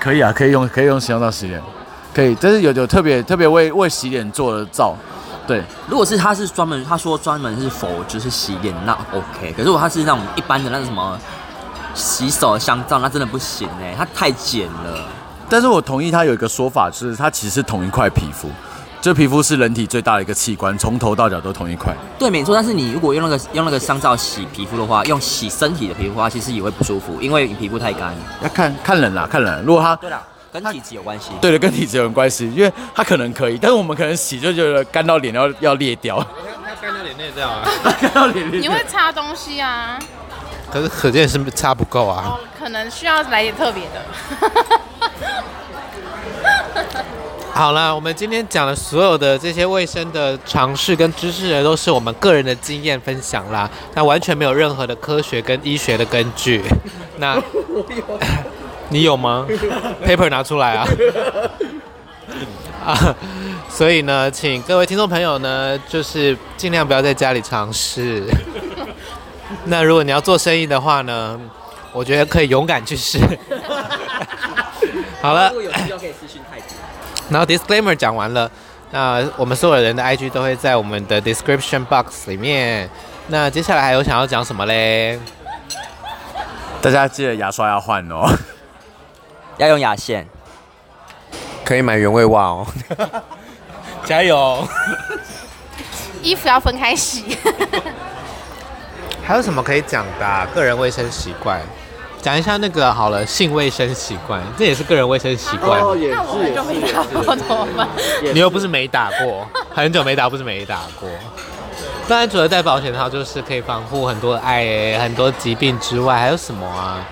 [0.00, 1.62] 可以啊，可以用，可以用香皂洗脸，
[2.12, 2.36] 可以。
[2.40, 4.94] 但是有有特别特别为为洗脸做的皂，
[5.46, 5.62] 对。
[5.88, 9.52] 如果是他是专门，他说专门是否就是洗脸，那 OK。
[9.52, 11.18] 可是如果他是那种一般的那个什么
[11.94, 15.06] 洗手的香皂，那真的不行哎，它太碱了。
[15.48, 18.50] 但是我同意他有一个说法，就是它其实是同一块皮肤。
[19.04, 21.94] 这皮肤是人体最大的一个器官，从头到脚都同一块。
[22.18, 22.54] 对，没错。
[22.54, 28.14] 但是你如果用那个用那个香皂洗皮肤的话，用洗身体的皮肤的话，其实也会不舒服，因为你皮肤太干。
[28.42, 29.62] 要看看人啦，看人。
[29.62, 31.32] 如果他对啦，跟体质有关系。
[31.38, 36.26] 对的，跟体质有关系，因为他可能可以，但是我们可能洗就觉得干到脸要要裂掉。
[36.64, 37.62] 他干到脸裂掉啊！
[38.00, 38.58] 干到脸裂。
[38.58, 39.98] 你会擦东西啊？
[40.72, 42.24] 可是可见是擦不够啊。
[42.26, 44.00] 哦，可能需要来点特别的。
[47.54, 56.60] 好了，我们今天讲的所有的这些卫生的尝试跟知识呢，都是我们个人的经验分享啦，那完全没有任何的科学跟医学的根据。
[57.18, 57.40] 那，
[58.90, 59.46] 你有吗
[60.04, 60.84] ？Paper 拿出来啊！
[62.84, 63.14] 啊，
[63.70, 68.24] 所以呢，请各位听众朋友呢，就是尽量不要在家里尝试。
[69.66, 71.40] 那如果你要做生意的话呢，
[71.92, 73.16] 我觉得可以勇敢去试。
[75.22, 75.52] 好了。
[77.30, 78.50] 然后 disclaimer 讲完了，
[78.90, 82.88] 那我们所有人的 IG 都会在我们的 description box 里面。
[83.28, 85.18] 那接下来还有想要讲什么嘞？
[86.82, 88.28] 大家记得牙刷要换哦，
[89.56, 90.26] 要用牙线，
[91.64, 92.66] 可以买原味袜哦。
[94.04, 94.68] 加油！
[96.22, 97.38] 衣服要分开洗。
[99.26, 100.46] 还有什么可以讲的啊？
[100.54, 101.58] 个人卫生习惯。
[102.24, 105.78] 讲一下那个好了，性卫生习惯，这也是个人卫生习惯。
[105.78, 107.86] 哦，也是，那我很久没打过，怎么办？
[108.32, 111.06] 你又不是没打过，很久没打，不是没打过。
[112.08, 117.04] 当然，除了戴保险套，就是可以防护很多爱很多疾病之外，还有什么啊？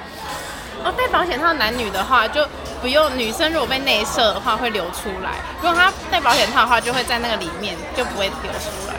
[0.83, 2.43] 哦，戴保险套，男女的话就
[2.81, 8.95] 不用，女生如果被内射的话会流出来，如果她戴保险套的话，就会在那个里面，就不会流出来，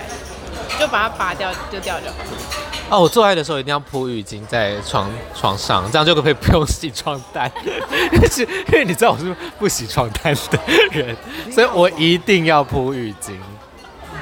[0.79, 2.15] 就把它拔掉，丢掉就好。
[2.89, 7.51] 哦，我做爱的时候一定要铺浴巾在床床上，这样就可以不用洗床单。
[8.29, 10.59] 是因为你知道我是不洗床单的
[10.91, 11.15] 人，
[11.51, 13.33] 所以我一定要铺浴巾。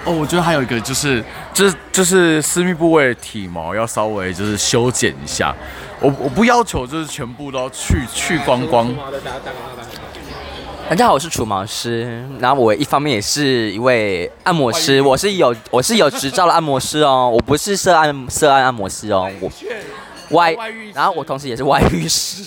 [0.06, 5.54] 哦，我觉得还有一个就是，就是就是私密部位的体毛要稍微就是修剪一下。
[6.00, 8.88] 我我不要求就是全部都要去去光光。
[10.92, 19.50] 大家好，我是除毛师，然后我一方面也是一位按摩师，我是有我是有执照的按摩师哦，我不是涉案涉案按摩师哦，我
[20.32, 20.54] 外，
[20.94, 22.44] 然后我同时也是外遇师。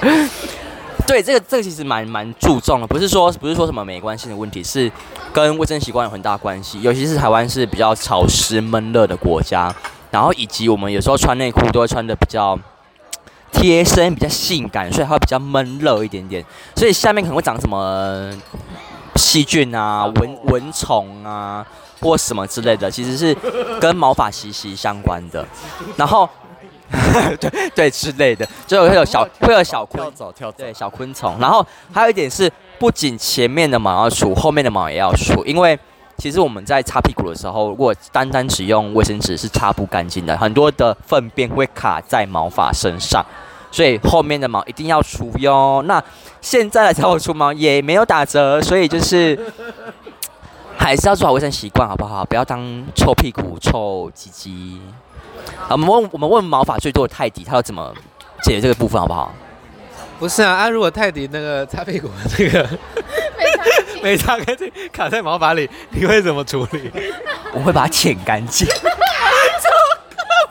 [1.08, 4.92] 对，这个这个其实蛮蛮注重的，不是说不是说什么美观性的问题，是
[5.32, 9.74] 跟卫生习惯有很大关系，尤其是台湾是比较潮湿闷热的国家，
[10.10, 12.58] 然后以及我们有时候穿内裤都会穿的比较。
[13.52, 18.32] 贴身比较性感，所以它会比较闷热一点点，所以下面可能会长什么
[19.16, 21.64] 细菌啊、蚊蚊虫啊
[22.00, 23.36] 或什么之类的，其实是
[23.80, 25.46] 跟毛发息息相关的。
[25.96, 26.28] 然后，
[27.38, 31.36] 对对之类的，就会有小会有小昆跳跳对小昆虫。
[31.38, 35.78] 然后还有一点是，不仅前面的毛要除，后面的毛也要除，因为
[36.22, 43.26] 其实我们在擦屁股的时候，如果单单只用卫生纸是擦不干净的，很多的粪便会卡在毛发身上。
[43.72, 45.82] 所以后面的毛一定要除哟。
[45.84, 46.00] 那
[46.40, 49.36] 现在来找我除毛也没有打折，所以就是
[50.78, 52.24] 还是要做好卫生习惯，好不好？
[52.24, 52.62] 不要当
[52.94, 54.80] 臭屁股、臭鸡鸡。
[55.68, 57.92] 我们问我们问毛发最多的泰迪，他要怎么
[58.44, 59.34] 解决这个部分，好不好？
[60.20, 62.68] 不是啊，啊，如果泰迪那个擦屁股的这个
[64.02, 66.90] 没擦干净，卡在毛发里，你会怎么处理？
[67.54, 68.66] 我会把它舔干净。
[68.66, 70.50] 超可怕，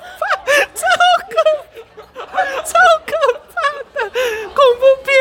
[0.74, 0.88] 超
[1.28, 1.36] 可
[2.26, 2.34] 怕，
[2.64, 2.72] 超
[3.06, 3.12] 可
[3.52, 3.56] 怕
[3.94, 4.10] 的
[4.56, 5.12] 恐怖片。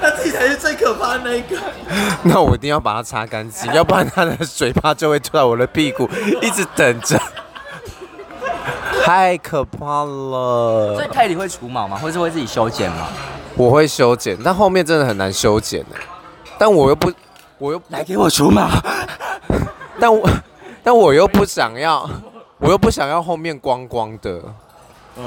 [0.00, 1.56] 他自己才是最可怕的那一个。
[2.24, 6.08] 那我一定要把它擦干净，要不然他的嘴巴就会出到我的屁股，
[6.42, 7.20] 一直等着。
[9.04, 10.94] 太可怕了！
[10.94, 11.96] 所以泰迪会除毛吗？
[11.96, 13.08] 或是会自己修剪吗？
[13.56, 15.84] 我会修剪，但后面真的很难修剪、
[16.60, 17.10] 但我又不，
[17.56, 18.68] 我又来给我除毛。
[19.98, 20.28] 但我，
[20.84, 22.06] 但我又不想要，
[22.58, 24.42] 我又不想要后面光光的。
[25.16, 25.24] 嗯。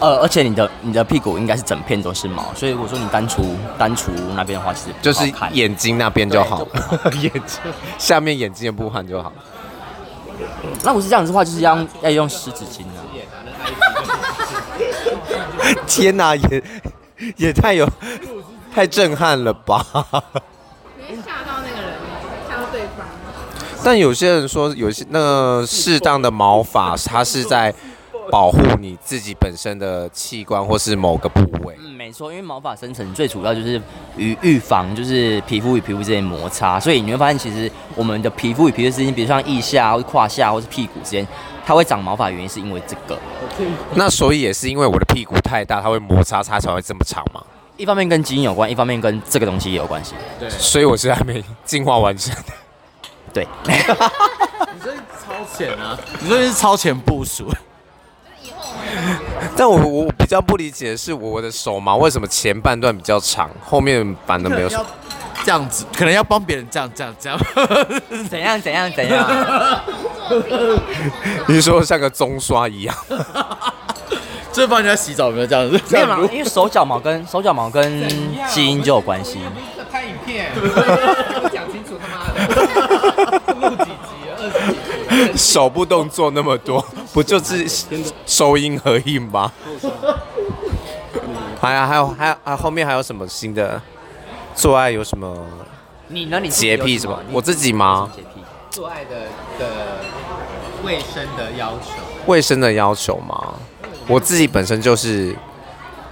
[0.00, 7.60] 呃，而且你的你的屁股应该是整片都是毛，所以如果说你单除单除那边的话，其实就是眼睛那边就好了， 眼睛
[7.96, 9.32] 下面眼睛的部分就好。
[10.82, 12.98] 那我是这样子的话，就是要要用湿纸巾啊。
[15.86, 16.62] 天哪，也
[17.36, 17.88] 也太有
[18.78, 19.84] 太震撼了吧！
[21.08, 21.94] 你吓到那个人，
[22.48, 23.04] 吓到对方。
[23.82, 27.74] 但有些人说，有些那个适当的毛发，它是在。
[28.30, 31.74] 保护你自己本身的器官或是某个部位。
[31.82, 33.80] 嗯，没错，因为毛发生成最主要就是
[34.18, 41.26] 与预防就是皮肤与皮肤之间摩擦，所以你会发现其实我们的皮肤与皮肤之间，比如像腋下或者胯下或是屁股之间，
[41.64, 43.18] 它会长毛发，原因是因为这个。
[43.94, 47.42] 那所以也是因为我的屁股太大，它会摩擦，它才会这么长吗？
[47.78, 50.14] 一方面跟基因有关，一方面跟这个东西也有关系。
[50.38, 52.34] 对，所以我是还没进化完成。
[53.32, 53.46] 对。
[53.64, 53.72] 你
[54.84, 55.96] 这是超前啊！
[56.20, 57.50] 你这是超前部署。
[59.56, 64.68] 但我我比较不理解的是，我的手毛为什么前半段比较长，后面反而没有？
[65.44, 67.38] 这样子，可能要帮别人这样这样这样。
[68.28, 69.80] 怎样怎样怎样？
[71.46, 72.96] 你说像个棕刷一样？
[74.58, 75.80] 就是帮人家洗澡有没有这样子？
[75.94, 78.08] 没有嘛，因为手脚毛跟手脚毛跟
[78.48, 79.38] 基因就有关系。
[79.88, 80.50] 拍影片，
[81.52, 84.72] 讲清楚他妈的，录几集二十
[85.32, 85.38] 几。
[85.38, 87.64] 手部动作那么多，不就是
[88.26, 89.52] 收音合音吗？
[91.62, 93.80] 还有还有还有啊，后面还有什么新的？
[94.56, 95.36] 做爱有什么？
[96.08, 96.40] 你呢？
[96.40, 97.16] 你洁癖什么？
[97.30, 98.10] 我自己吗？
[98.12, 98.28] 洁癖
[98.70, 99.20] 做爱的
[99.56, 99.98] 的
[100.82, 101.92] 卫生的要求？
[102.26, 103.54] 卫生的要求吗？
[104.08, 105.36] 我自己本身就是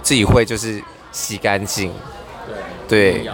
[0.01, 0.81] 自己会就是
[1.11, 1.91] 洗干净，
[2.87, 3.29] 对，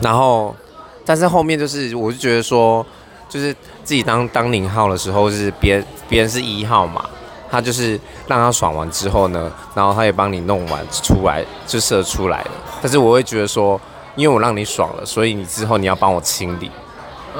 [0.00, 0.56] 然后
[1.04, 2.84] 但是后面就是我就觉得说。
[3.30, 7.08] 就是自己当当零号的时候，是别人别人是一号嘛，
[7.48, 7.92] 他就是
[8.26, 12.50] 让他爽完之后呢，然后他也帮你弄完出来就射出来了。
[12.82, 13.80] 但是我会觉得说，
[14.16, 16.68] 因为我让你爽了，所以你之后你要帮我清理，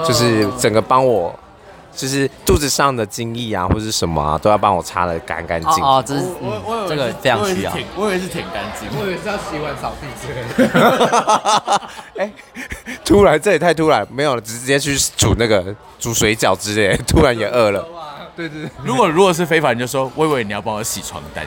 [0.07, 1.37] 就是整个帮我，
[1.95, 5.85] 就是肚子上的精液啊或者是什么啊，都要帮我擦的干干净。
[5.85, 7.73] 哦，这是我我这个非常需要。
[7.97, 11.81] 我以为是舔干净，我以为是要洗碗扫地之类的。
[12.19, 12.33] 哎。
[13.05, 17.03] 突然，这也太突然，没有了，直接去煮那个煮水饺之类的。
[17.09, 17.85] 突然也饿了，
[18.37, 18.71] 对对对。
[18.85, 21.45] 如果如果是非凡，你就说，我以为你要帮我洗床单。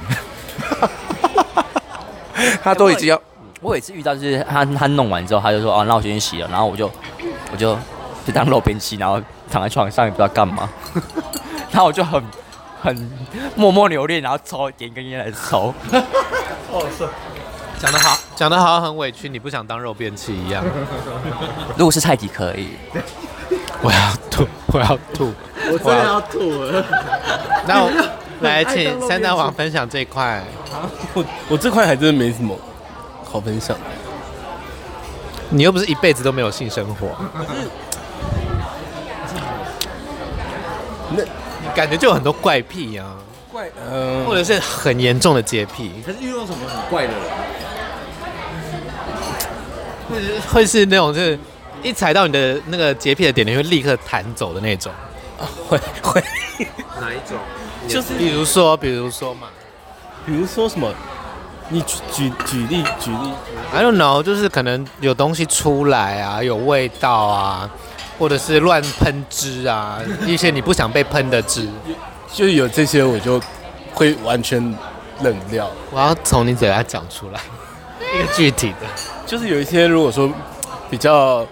[2.62, 3.22] 他都已经要，
[3.62, 6.92] 我有一次遇到就是他他弄完之后，他就说哦，那我先去洗了，然后我就
[7.52, 7.78] 我就
[8.26, 10.70] 就当肉边吸，然后躺在床上也不知道干嘛，
[11.72, 12.24] 然后我就很
[12.82, 13.12] 很
[13.56, 15.74] 默默留恋，然后抽点根烟来抽。
[16.72, 17.08] 哦，是。
[17.80, 20.64] 讲得好，讲得好像很委屈，你不想当肉便器一样。
[21.76, 22.70] 如果是菜体可以，
[23.82, 24.00] 我要
[24.32, 25.34] 吐，我要吐，
[25.70, 26.86] 我真的要吐了。
[27.68, 27.92] 那我
[28.40, 30.42] 来请三大王分享这一块。
[31.14, 32.58] 我我这块还真的没什么
[33.30, 33.76] 好分享。
[35.50, 37.10] 你又不是一辈子都没有性生活，
[41.10, 43.18] 那你感觉就有很多怪癖呀、啊，
[43.52, 45.92] 怪，嗯，或者是很严重的洁癖。
[46.06, 47.22] 可是遇到什么很怪的人？
[50.52, 51.38] 会是那种，就是
[51.82, 54.92] 一踩到你的那个洁癖的点，你会立刻弹走的那种。
[55.68, 56.24] 会会
[57.02, 57.38] 哪一种？
[57.88, 59.48] 就是比如说，比如说嘛，
[60.26, 60.94] 比如说什么？
[61.70, 63.34] 你举举举例举例。
[63.74, 67.70] I don't know，就是可能有东西出来啊，有味道啊，
[68.20, 71.68] 或者是乱喷汁啊， 一些你不想被喷的汁，
[72.32, 73.42] 就有这些，我就
[73.94, 74.62] 会完全
[75.22, 75.70] 冷掉。
[75.92, 77.40] 我要从你嘴巴讲出来
[78.16, 78.88] 一个具体的。
[79.26, 80.32] 就是有一些如果说
[80.90, 81.46] 比较，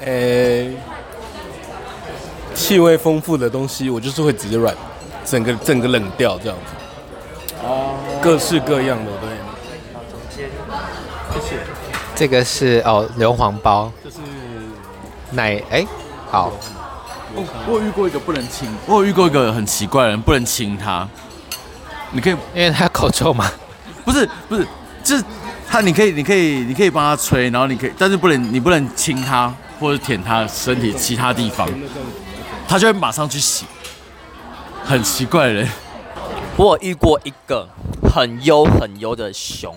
[0.00, 0.70] 呃、欸，
[2.54, 4.72] 气味丰富的东西，我就是会直接软，
[5.24, 7.56] 整个整个冷掉这样子。
[7.64, 9.30] 哦，各式各样的对。
[10.10, 10.48] 总监，
[11.32, 11.56] 谢谢。
[12.14, 13.90] 这个是哦，硫磺包。
[15.34, 15.88] 就是奶哎、欸，
[16.30, 16.52] 好。
[17.36, 21.08] 我我有遇过一个不能亲，我有遇过一个很奇怪的人，不能亲他。
[22.12, 23.50] 你可以，因为他口臭吗？
[24.04, 24.66] 不是不是，
[25.02, 25.24] 就是。
[25.66, 31.68] 他你可以，你可以，你可以帮他吹，然后你可以，但是不能，你不能亲他或者舔他身体其他地方，
[32.68, 33.64] 他就会马上去洗。
[34.84, 35.68] 很奇怪的人，
[36.56, 37.66] 我有遇过一个
[38.14, 39.74] 很优很优的熊，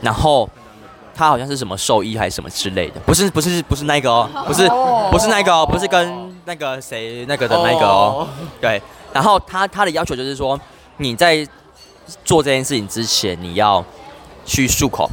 [0.00, 0.48] 然后
[1.16, 4.68] 他好像是什么兽医还是什么之类的，不是不是不是那个哦，不是
[5.10, 8.28] 不是那个哦，不是跟那个谁那个的那个哦，
[8.60, 8.80] 对。
[9.14, 10.60] 然后他他的要求就是说，
[10.98, 11.46] 你在
[12.22, 13.82] 做这件事情之前，你要
[14.44, 15.08] 去漱口，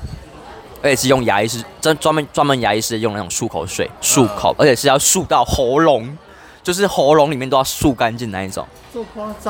[0.81, 6.17] 而且是用牙医师专专门专门牙医师用那种漱口水漱口，而且是要漱到喉咙，
[6.61, 8.67] 就是喉咙里面都要漱干净那一种。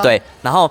[0.03, 0.69] 对，然后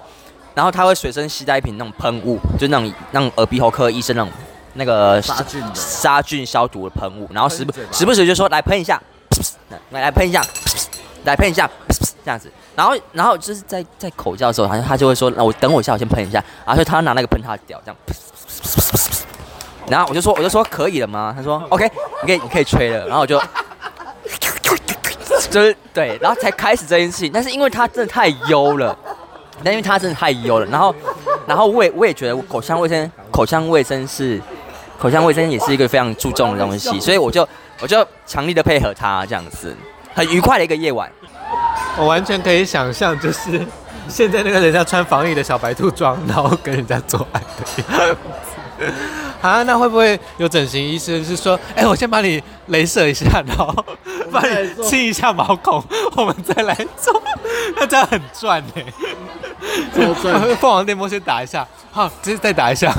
[0.54, 4.30] 然后他会随身携带一瓶那种喷雾，就那种那种耳鼻喉科医生那种
[4.74, 9.00] 那个杀菌杀菌消毒的喷雾，然后时不时不时就说来喷一下，
[9.90, 10.44] 来来喷一下，
[11.24, 11.68] 来喷一下，
[12.24, 12.50] 这样子。
[12.74, 17.96] 然后，然后就是在在口交的时候，好像他就会说：“那我等我一下，我先喷一下。”然后他拿那个喷他的屌，这样。
[19.88, 21.84] 然后我就说：“我就说可以了吗？”他说：“OK，
[22.22, 23.38] 你可以你可以吹了。”然后我就
[25.50, 27.30] 就是对，然后才开始这件事情。
[27.30, 28.96] 但是因为他真的太优了，
[29.62, 30.94] 但因为他真的太优了，然后
[31.46, 34.40] 然后我也我也觉得口腔卫生口腔卫生是
[35.02, 37.46] 口腔卫生也是一个非常注重的东西， 所以我就
[37.80, 39.76] 我就强力的配合他这样子，
[40.14, 41.10] 很愉快的一个夜晚。
[41.98, 43.66] 我完全可以想象，就是
[44.06, 48.16] 现在那个人家穿防疫的小白兔装，然后跟人家做爱的样
[48.78, 48.92] 子。
[49.42, 53.74] 啊，那会不会有整形医生是说，哎、欸，我先把你镭射一下，然后
[54.30, 55.82] 帮你清一下毛孔，
[56.16, 57.22] 我们再来做？
[57.76, 58.82] 那这样很赚呢。
[60.58, 62.90] 凤凰电波先打一下，好，直接再打一下，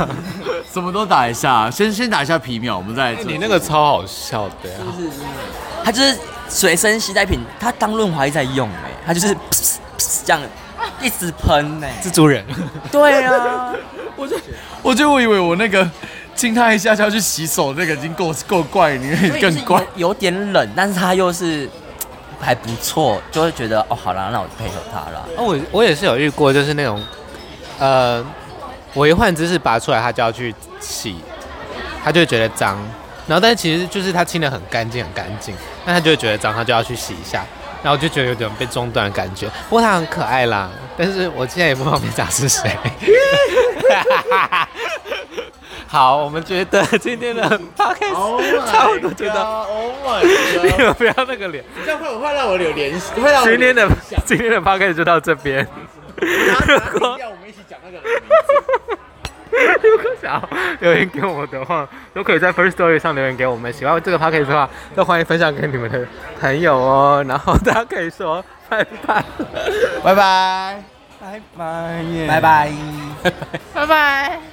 [0.71, 3.31] 什么都打一下，先先打一下皮秒，我们再来做。
[3.31, 4.79] 你那个超好笑的呀，
[5.83, 6.15] 他就是。
[6.49, 10.39] 随身携带品，他当润滑液在用哎，他就是噗噗噗这样
[11.01, 12.45] 一直喷哎，蜘蛛人。
[12.91, 13.73] 对啊，
[14.15, 14.37] 我就
[14.83, 15.89] 我就我以为我那个
[16.35, 21.69] 亲他一下就要去洗手，那个已经够够怪，你更怪有，有点冷，但是他又是
[22.41, 25.25] 还不错，就会觉得哦，好了，那我就配合他了。
[25.37, 27.01] 哦，我我也是有遇过，就是那种
[27.79, 28.25] 呃，
[28.93, 31.15] 我一换姿势拔出来，他就要去洗，
[32.03, 32.77] 他就会觉得脏。
[33.25, 35.55] 然后，但是其实就是他清的很干净，很干净，
[35.85, 37.45] 那他就会觉得脏，他就要去洗一下，
[37.81, 39.47] 然后就觉得有点被中断的感觉。
[39.69, 42.77] 不过他很可爱啦，但是我现在也不方便讲是谁。
[45.93, 47.43] 好，我们觉得今天的
[47.77, 49.61] podcast 差不多就到。
[49.69, 50.77] Oh my god！
[50.77, 53.87] 你们不要那个脸，这样会会让我有联系，会让我今天的
[54.25, 55.67] 今天的 podcast 就到这边。
[56.15, 58.97] 如果要我们一起讲那个人的名字。
[59.83, 63.71] 如果想要留言给我们的话，都可以在 First Story 上留言给我们。
[63.71, 66.07] 喜欢这个 podcast 的话，都欢迎分享给你们的
[66.41, 67.23] 朋友哦。
[67.27, 69.23] 然后大家可以说拜拜，
[70.03, 70.83] 拜拜，
[71.21, 72.71] 拜拜，拜拜，
[73.75, 74.52] 拜拜。